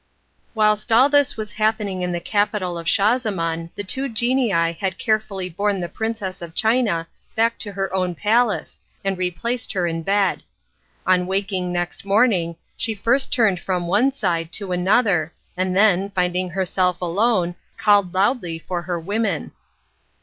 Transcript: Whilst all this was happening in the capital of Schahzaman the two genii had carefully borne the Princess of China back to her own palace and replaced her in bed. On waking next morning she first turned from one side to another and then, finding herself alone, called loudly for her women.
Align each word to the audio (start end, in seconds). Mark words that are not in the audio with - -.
Whilst 0.55 0.91
all 0.91 1.09
this 1.09 1.37
was 1.37 1.51
happening 1.51 2.01
in 2.01 2.11
the 2.11 2.19
capital 2.19 2.75
of 2.75 2.87
Schahzaman 2.87 3.69
the 3.75 3.83
two 3.83 4.09
genii 4.09 4.49
had 4.71 4.97
carefully 4.97 5.47
borne 5.47 5.79
the 5.79 5.87
Princess 5.87 6.41
of 6.41 6.55
China 6.55 7.07
back 7.35 7.59
to 7.59 7.73
her 7.73 7.93
own 7.93 8.15
palace 8.15 8.79
and 9.05 9.15
replaced 9.15 9.73
her 9.73 9.85
in 9.85 10.01
bed. 10.01 10.41
On 11.05 11.27
waking 11.27 11.71
next 11.71 12.03
morning 12.03 12.55
she 12.75 12.95
first 12.95 13.31
turned 13.31 13.59
from 13.59 13.85
one 13.85 14.11
side 14.11 14.51
to 14.53 14.71
another 14.71 15.33
and 15.55 15.77
then, 15.77 16.09
finding 16.09 16.49
herself 16.49 16.99
alone, 16.99 17.53
called 17.77 18.11
loudly 18.11 18.57
for 18.57 18.81
her 18.81 18.99
women. 18.99 19.51